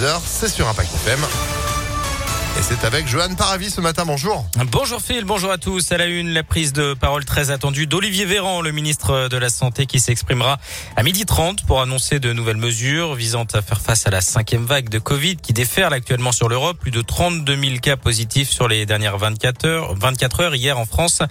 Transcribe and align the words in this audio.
6h, 0.00 0.20
c'est 0.24 0.48
sur 0.48 0.66
Impact 0.66 0.94
FM. 0.94 1.59
Et 2.60 2.62
c'est 2.62 2.84
avec 2.84 3.08
Johan 3.08 3.34
Paravis 3.36 3.70
ce 3.70 3.80
matin. 3.80 4.04
Bonjour. 4.04 4.44
Bonjour 4.70 5.00
Phil, 5.00 5.24
bonjour 5.24 5.50
à 5.50 5.56
tous. 5.56 5.92
À 5.92 5.96
la 5.96 6.04
une, 6.04 6.34
la 6.34 6.42
prise 6.42 6.74
de 6.74 6.92
parole 6.92 7.24
très 7.24 7.50
attendue 7.50 7.86
d'Olivier 7.86 8.26
Véran, 8.26 8.60
le 8.60 8.70
ministre 8.70 9.28
de 9.28 9.36
la 9.38 9.48
Santé, 9.48 9.86
qui 9.86 9.98
s'exprimera 9.98 10.58
à 10.94 11.02
midi 11.02 11.24
30 11.24 11.64
pour 11.64 11.80
annoncer 11.80 12.20
de 12.20 12.34
nouvelles 12.34 12.58
mesures 12.58 13.14
visant 13.14 13.46
à 13.54 13.62
faire 13.62 13.80
face 13.80 14.06
à 14.06 14.10
la 14.10 14.20
cinquième 14.20 14.66
vague 14.66 14.90
de 14.90 14.98
Covid 14.98 15.36
qui 15.36 15.54
déferle 15.54 15.94
actuellement 15.94 16.32
sur 16.32 16.50
l'Europe. 16.50 16.76
Plus 16.78 16.90
de 16.90 17.00
32 17.00 17.56
000 17.56 17.78
cas 17.78 17.96
positifs 17.96 18.50
sur 18.50 18.68
les 18.68 18.84
dernières 18.84 19.16
24 19.16 19.64
heures. 19.64 19.94
24 19.94 20.40
heures 20.40 20.54
hier 20.54 20.78
en 20.78 20.84
France. 20.84 21.22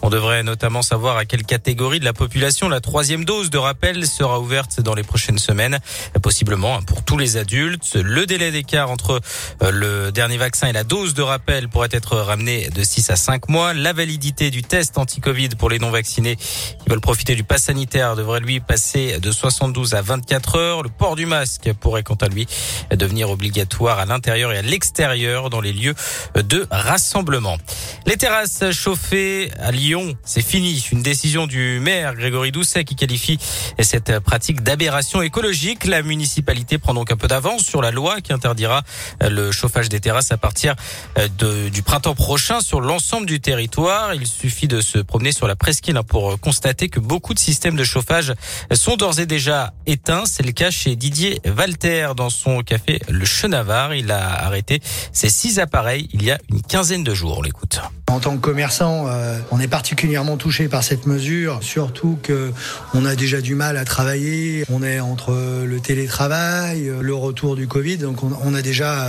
On 0.00 0.08
devrait 0.08 0.42
notamment 0.42 0.80
savoir 0.80 1.18
à 1.18 1.26
quelle 1.26 1.44
catégorie 1.44 2.00
de 2.00 2.06
la 2.06 2.14
population 2.14 2.66
la 2.70 2.80
troisième 2.80 3.26
dose 3.26 3.50
de 3.50 3.58
rappel 3.58 4.06
sera 4.06 4.40
ouverte 4.40 4.80
dans 4.80 4.94
les 4.94 5.02
prochaines 5.02 5.38
semaines. 5.38 5.80
Possiblement 6.22 6.80
pour 6.80 7.04
tous 7.04 7.18
les 7.18 7.36
adultes. 7.36 7.94
Le 8.02 8.24
délai 8.24 8.50
d'écart 8.52 8.90
entre 8.90 9.20
euh, 9.62 9.70
le 9.70 10.12
dernier 10.12 10.38
vaccin 10.38 10.68
et 10.68 10.72
la 10.72 10.77
dose 10.84 11.14
de 11.14 11.22
rappel 11.22 11.68
pourrait 11.68 11.88
être 11.92 12.16
ramenée 12.16 12.68
de 12.70 12.82
6 12.82 13.10
à 13.10 13.16
5 13.16 13.48
mois. 13.48 13.74
La 13.74 13.92
validité 13.92 14.50
du 14.50 14.62
test 14.62 14.98
anti-Covid 14.98 15.50
pour 15.50 15.70
les 15.70 15.78
non-vaccinés 15.78 16.36
qui 16.36 16.88
veulent 16.88 17.00
profiter 17.00 17.34
du 17.34 17.44
pass 17.44 17.64
sanitaire 17.64 18.16
devrait 18.16 18.40
lui 18.40 18.60
passer 18.60 19.18
de 19.20 19.30
72 19.30 19.94
à 19.94 20.02
24 20.02 20.56
heures. 20.56 20.82
Le 20.82 20.88
port 20.88 21.16
du 21.16 21.26
masque 21.26 21.72
pourrait 21.80 22.02
quant 22.02 22.16
à 22.16 22.28
lui 22.28 22.46
devenir 22.90 23.30
obligatoire 23.30 23.98
à 23.98 24.04
l'intérieur 24.04 24.52
et 24.52 24.58
à 24.58 24.62
l'extérieur 24.62 25.50
dans 25.50 25.60
les 25.60 25.72
lieux 25.72 25.94
de 26.34 26.66
rassemblement. 26.70 27.56
Les 28.06 28.16
terrasses 28.16 28.70
chauffées 28.72 29.50
à 29.58 29.72
Lyon, 29.72 30.16
c'est 30.24 30.42
fini. 30.42 30.84
Une 30.92 31.02
décision 31.02 31.46
du 31.46 31.80
maire 31.80 32.14
Grégory 32.14 32.52
Doucet 32.52 32.84
qui 32.84 32.96
qualifie 32.96 33.38
cette 33.80 34.18
pratique 34.20 34.62
d'aberration 34.62 35.22
écologique. 35.22 35.86
La 35.86 36.02
municipalité 36.02 36.78
prend 36.78 36.94
donc 36.94 37.10
un 37.10 37.16
peu 37.16 37.28
d'avance 37.28 37.62
sur 37.62 37.80
la 37.80 37.90
loi 37.90 38.20
qui 38.20 38.32
interdira 38.32 38.82
le 39.20 39.50
chauffage 39.52 39.88
des 39.88 40.00
terrasses 40.00 40.32
à 40.32 40.36
partir 40.36 40.57
euh, 40.66 41.28
de, 41.38 41.68
du 41.68 41.82
printemps 41.82 42.14
prochain 42.14 42.60
sur 42.60 42.80
l'ensemble 42.80 43.26
du 43.26 43.40
territoire. 43.40 44.14
Il 44.14 44.26
suffit 44.26 44.68
de 44.68 44.80
se 44.80 44.98
promener 44.98 45.32
sur 45.32 45.46
la 45.46 45.56
presqu'île 45.56 45.96
hein, 45.96 46.02
pour 46.02 46.32
euh, 46.32 46.36
constater 46.36 46.88
que 46.88 47.00
beaucoup 47.00 47.34
de 47.34 47.38
systèmes 47.38 47.76
de 47.76 47.84
chauffage 47.84 48.34
sont 48.72 48.96
d'ores 48.96 49.20
et 49.20 49.26
déjà 49.26 49.72
éteints. 49.86 50.24
C'est 50.26 50.44
le 50.44 50.52
cas 50.52 50.70
chez 50.70 50.96
Didier 50.96 51.40
Walter 51.56 52.08
dans 52.16 52.30
son 52.30 52.62
café 52.62 53.00
Le 53.08 53.24
Chenavar. 53.24 53.94
Il 53.94 54.10
a 54.10 54.44
arrêté 54.44 54.80
ses 55.12 55.30
six 55.30 55.58
appareils 55.58 56.08
il 56.12 56.22
y 56.22 56.30
a 56.30 56.38
une 56.50 56.62
quinzaine 56.62 57.04
de 57.04 57.14
jours. 57.14 57.38
On 57.38 57.42
l'écoute. 57.42 57.80
En 58.08 58.20
tant 58.20 58.36
que 58.36 58.40
commerçant, 58.40 59.06
euh, 59.06 59.38
on 59.50 59.60
est 59.60 59.68
particulièrement 59.68 60.36
touché 60.36 60.68
par 60.68 60.82
cette 60.82 61.06
mesure, 61.06 61.58
surtout 61.62 62.18
que 62.22 62.52
on 62.94 63.04
a 63.04 63.14
déjà 63.14 63.40
du 63.40 63.54
mal 63.54 63.76
à 63.76 63.84
travailler. 63.84 64.64
On 64.70 64.82
est 64.82 64.98
entre 65.00 65.36
le 65.64 65.80
télétravail, 65.80 66.90
le 67.00 67.14
retour 67.14 67.54
du 67.54 67.68
Covid, 67.68 67.98
donc 67.98 68.22
on, 68.22 68.54
a 68.54 68.62
déjà 68.62 69.06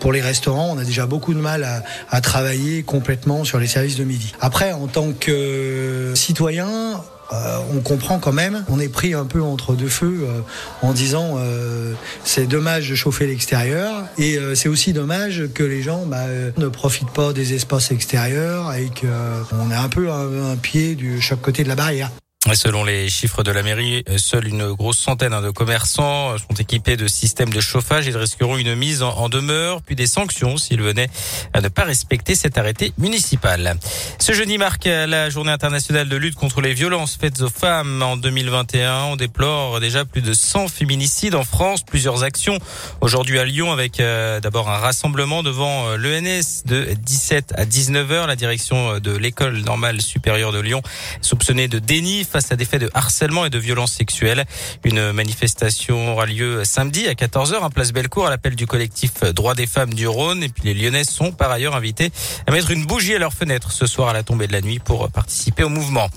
pour 0.00 0.12
les 0.12 0.20
restaurants, 0.20 0.70
on 0.74 0.78
a 0.78 0.84
déjà 0.84 1.06
beaucoup 1.06 1.34
de 1.34 1.40
mal 1.40 1.82
à, 2.10 2.20
travailler 2.20 2.82
complètement 2.82 3.44
sur 3.44 3.58
les 3.58 3.66
services 3.66 3.96
de 3.96 4.04
midi. 4.04 4.34
Après, 4.40 4.72
en 4.72 4.86
tant 4.86 5.12
que 5.12 6.12
citoyen, 6.14 7.00
euh, 7.32 7.58
on 7.74 7.80
comprend 7.80 8.18
quand 8.18 8.32
même, 8.32 8.64
on 8.68 8.78
est 8.78 8.88
pris 8.88 9.14
un 9.14 9.24
peu 9.24 9.42
entre 9.42 9.74
deux 9.74 9.88
feux 9.88 10.20
euh, 10.22 10.40
en 10.82 10.92
disant 10.92 11.36
euh, 11.38 11.92
c'est 12.24 12.46
dommage 12.46 12.88
de 12.88 12.94
chauffer 12.94 13.26
l'extérieur 13.26 14.04
et 14.18 14.38
c'est 14.54 14.68
aussi 14.68 14.92
dommage 14.92 15.44
que 15.54 15.62
les 15.62 15.82
gens 15.82 16.06
bah, 16.06 16.26
ne 16.56 16.68
profitent 16.68 17.10
pas 17.10 17.32
des 17.32 17.54
espaces 17.54 17.90
extérieurs 17.90 18.72
et 18.74 18.90
qu'on 19.00 19.70
ait 19.70 19.74
un 19.74 19.88
peu 19.88 20.10
un, 20.10 20.52
un 20.52 20.56
pied 20.56 20.94
de 20.94 21.20
chaque 21.20 21.40
côté 21.40 21.64
de 21.64 21.68
la 21.68 21.76
barrière. 21.76 22.10
Selon 22.54 22.84
les 22.84 23.08
chiffres 23.08 23.42
de 23.42 23.50
la 23.50 23.64
mairie, 23.64 24.04
seule 24.18 24.46
une 24.46 24.72
grosse 24.72 24.98
centaine 24.98 25.40
de 25.42 25.50
commerçants 25.50 26.38
sont 26.38 26.54
équipés 26.54 26.96
de 26.96 27.08
systèmes 27.08 27.50
de 27.50 27.60
chauffage. 27.60 28.06
Ils 28.06 28.16
risqueront 28.16 28.56
une 28.56 28.76
mise 28.76 29.02
en 29.02 29.28
demeure, 29.28 29.82
puis 29.82 29.96
des 29.96 30.06
sanctions 30.06 30.56
s'ils 30.56 30.80
venaient 30.80 31.10
à 31.54 31.60
ne 31.60 31.66
pas 31.66 31.82
respecter 31.82 32.36
cet 32.36 32.56
arrêté 32.56 32.92
municipal. 32.98 33.76
Ce 34.20 34.32
jeudi 34.32 34.58
marque 34.58 34.84
la 34.84 35.28
journée 35.28 35.50
internationale 35.50 36.08
de 36.08 36.16
lutte 36.16 36.36
contre 36.36 36.60
les 36.60 36.72
violences 36.72 37.16
faites 37.20 37.40
aux 37.40 37.50
femmes. 37.50 38.00
En 38.00 38.16
2021, 38.16 39.04
on 39.04 39.16
déplore 39.16 39.80
déjà 39.80 40.04
plus 40.04 40.22
de 40.22 40.32
100 40.32 40.68
féminicides 40.68 41.34
en 41.34 41.44
France, 41.44 41.82
plusieurs 41.82 42.22
actions 42.22 42.58
aujourd'hui 43.00 43.40
à 43.40 43.44
Lyon 43.44 43.72
avec 43.72 43.98
euh, 43.98 44.38
d'abord 44.38 44.70
un 44.70 44.78
rassemblement 44.78 45.42
devant 45.42 45.88
euh, 45.88 45.96
l'ENS 45.96 46.62
de 46.64 46.94
17 46.94 47.54
à 47.56 47.64
19 47.64 48.12
heures. 48.12 48.26
La 48.28 48.36
direction 48.36 49.00
de 49.00 49.16
l'école 49.16 49.62
normale 49.62 50.00
supérieure 50.00 50.52
de 50.52 50.60
Lyon 50.60 50.80
soupçonnée 51.22 51.66
de 51.66 51.80
déni 51.80 52.24
face 52.36 52.52
à 52.52 52.56
des 52.56 52.66
faits 52.66 52.82
de 52.82 52.90
harcèlement 52.92 53.46
et 53.46 53.50
de 53.50 53.58
violences 53.58 53.94
sexuelles. 53.94 54.44
Une 54.84 55.12
manifestation 55.12 56.12
aura 56.12 56.26
lieu 56.26 56.64
samedi 56.66 57.06
à 57.06 57.14
14h 57.14 57.60
en 57.60 57.70
place 57.70 57.92
Bellecour 57.92 58.26
à 58.26 58.30
l'appel 58.30 58.54
du 58.54 58.66
collectif 58.66 59.22
Droits 59.32 59.54
des 59.54 59.66
femmes 59.66 59.94
du 59.94 60.06
Rhône. 60.06 60.42
Et 60.42 60.50
puis 60.50 60.64
les 60.64 60.74
Lyonnais 60.74 61.04
sont 61.04 61.32
par 61.32 61.50
ailleurs 61.50 61.74
invités 61.74 62.10
à 62.46 62.50
mettre 62.50 62.72
une 62.72 62.84
bougie 62.84 63.14
à 63.14 63.18
leur 63.18 63.32
fenêtre 63.32 63.72
ce 63.72 63.86
soir 63.86 64.10
à 64.10 64.12
la 64.12 64.22
tombée 64.22 64.46
de 64.48 64.52
la 64.52 64.60
nuit 64.60 64.80
pour 64.80 65.08
participer 65.08 65.64
au 65.64 65.70
mouvement. 65.70 66.10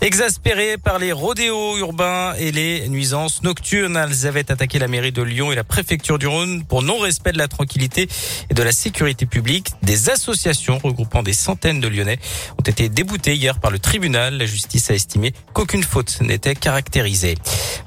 Exaspérés 0.00 0.78
par 0.78 0.98
les 0.98 1.12
rodéos 1.12 1.76
urbains 1.76 2.32
et 2.38 2.52
les 2.52 2.88
nuisances 2.88 3.42
nocturnes, 3.42 3.98
elles 3.98 4.26
avaient 4.26 4.50
attaqué 4.50 4.78
la 4.78 4.88
mairie 4.88 5.12
de 5.12 5.20
Lyon 5.20 5.52
et 5.52 5.56
la 5.56 5.64
préfecture 5.64 6.18
du 6.18 6.26
Rhône 6.26 6.64
pour 6.64 6.80
non-respect 6.80 7.32
de 7.32 7.38
la 7.38 7.48
tranquillité 7.48 8.08
et 8.48 8.54
de 8.54 8.62
la 8.62 8.72
sécurité 8.72 9.26
publique. 9.26 9.72
Des 9.82 10.08
associations 10.08 10.78
regroupant 10.78 11.22
des 11.22 11.34
centaines 11.34 11.80
de 11.80 11.88
Lyonnais 11.88 12.18
ont 12.58 12.62
été 12.62 12.88
déboutées 12.88 13.34
hier 13.34 13.60
par 13.60 13.70
le 13.70 13.78
tribunal. 13.78 14.38
La 14.38 14.46
justice 14.46 14.90
a 14.90 14.94
estimé 14.94 15.34
qu'aucun 15.56 15.78
aucune 15.78 15.82
faute 15.82 16.20
n'était 16.20 16.54
caractérisée. 16.54 17.36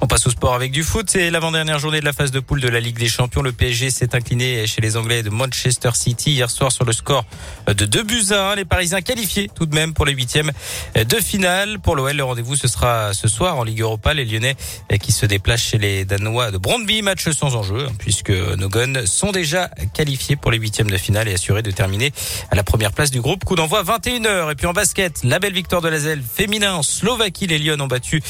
On 0.02 0.08
passe 0.08 0.28
au 0.28 0.30
sport 0.30 0.54
avec 0.54 0.72
du 0.72 0.84
foot. 0.84 1.10
C'est 1.10 1.30
l'avant-dernière 1.30 1.78
journée 1.78 2.00
de 2.00 2.06
la 2.06 2.14
phase 2.14 2.32
de 2.32 2.40
poule 2.40 2.62
de 2.62 2.70
la 2.70 2.80
Ligue 2.80 2.98
des 2.98 3.10
Champions. 3.10 3.42
Le 3.42 3.52
PSG 3.52 3.92
s'est 3.92 4.16
incliné 4.16 4.66
chez 4.66 4.80
les 4.80 4.96
Anglais 4.96 5.24
de 5.24 5.30
Manchester 5.30 5.90
City 5.94 6.32
hier 6.32 6.50
soir 6.50 6.72
sur 6.72 6.86
le 6.86 6.94
score 6.94 7.26
de 7.68 7.86
2 7.86 8.04
buts 8.04 8.26
à 8.32 8.52
1. 8.52 8.56
Les 8.56 8.66
Parisiens 8.66 9.02
qualifiés 9.02 9.50
tout 9.54 9.66
de 9.66 9.76
même 9.76 9.94
pour 9.94 10.06
les 10.06 10.14
huitièmes 10.14 10.52
de 10.96 11.16
finale. 11.18 11.80
Pour 11.80 11.98
l'OL, 11.98 12.16
le 12.16 12.24
rendez-vous 12.24 12.56
ce 12.56 12.70
sera 12.70 13.14
ce 13.14 13.28
soir 13.28 13.58
en 13.58 13.66
Ligue 13.66 13.82
Europa. 13.82 14.14
Les 14.14 14.24
Lyonnais 14.24 14.56
qui 15.02 15.12
se 15.12 15.26
déplacent 15.26 15.64
chez 15.64 15.78
les 15.78 16.06
Danois 16.06 16.52
de 16.52 16.58
Brondby. 16.58 17.02
Match 17.02 17.30
sans 17.32 17.58
enjeu 17.58 17.88
hein, 17.90 17.94
puisque 18.00 18.32
nos 18.32 18.70
guns 18.70 19.06
sont 19.06 19.34
déjà 19.34 19.70
qualifiés 19.94 20.38
pour 20.38 20.52
les 20.52 20.60
huitièmes 20.60 20.90
de 20.90 20.98
finale 20.98 21.28
et 21.28 21.34
assurés 21.34 21.62
de 21.62 21.72
terminer 21.72 22.14
à 22.52 22.56
la 22.56 22.64
première 22.64 22.94
place 22.94 23.12
du 23.12 23.20
groupe. 23.20 23.44
Coup 23.44 23.56
d'envoi 23.56 23.84
21h. 23.84 24.50
Et 24.50 24.56
puis 24.56 24.66
en 24.66 24.74
basket, 24.74 25.26
la 25.26 25.40
belle 25.40 25.54
victoire 25.54 25.82
de 25.82 25.90
la 25.90 26.00
Zelle 26.00 26.24
féminin 26.24 26.74
en 26.76 26.84
Slovaquie. 26.84 27.48
Les 27.48 27.70
ont 27.70 27.88
battu 27.88 28.24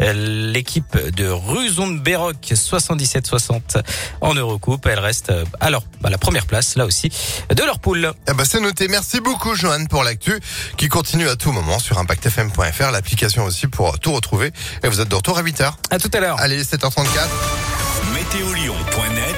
euh, 0.00 0.52
l'équipe 0.52 0.96
de 1.16 1.28
Ruzon-Béroc 1.28 2.36
77-60 2.52 3.82
en 4.20 4.34
Eurocoupe. 4.34 4.86
Elle 4.86 4.98
reste 4.98 5.30
euh, 5.30 5.44
alors 5.60 5.84
à 6.02 6.10
la 6.10 6.18
première 6.18 6.46
place, 6.46 6.76
là 6.76 6.84
aussi, 6.86 7.10
de 7.50 7.62
leur 7.62 7.78
poule. 7.78 8.12
Eh 8.28 8.32
ben, 8.32 8.44
c'est 8.44 8.60
noté. 8.60 8.88
Merci 8.88 9.20
beaucoup, 9.20 9.54
Johan, 9.54 9.84
pour 9.86 10.04
l'actu 10.04 10.38
qui 10.76 10.88
continue 10.88 11.28
à 11.28 11.36
tout 11.36 11.52
moment 11.52 11.78
sur 11.78 11.98
ImpactFM.fr, 11.98 12.90
l'application 12.90 13.44
aussi 13.44 13.66
pour 13.66 13.98
tout 13.98 14.12
retrouver. 14.12 14.52
Et 14.82 14.88
vous 14.88 15.00
êtes 15.00 15.08
de 15.08 15.14
retour 15.14 15.38
à 15.38 15.42
8h. 15.42 15.72
À 15.90 15.98
tout 15.98 16.10
à 16.12 16.20
l'heure. 16.20 16.40
Allez, 16.40 16.62
7h34. 16.62 17.04
Météolion.net 18.14 19.36